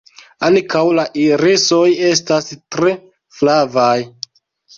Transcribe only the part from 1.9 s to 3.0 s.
estas tre